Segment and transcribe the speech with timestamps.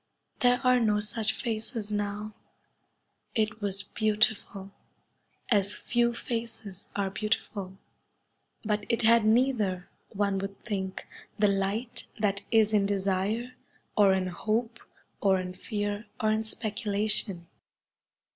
[0.39, 2.33] There are no such faces now.
[3.35, 4.71] It was beautiful,
[5.51, 7.77] as few faces are beautiful,
[8.65, 13.53] but it had neither, one would think, the light that is in desire
[13.95, 14.79] or in hope
[15.21, 17.45] or in fear or in speculation.